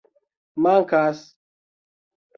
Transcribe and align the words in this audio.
Mankas. 0.63 1.19